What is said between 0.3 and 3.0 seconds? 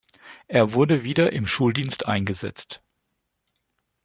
Er wurde wieder im Schuldienst eingesetzt.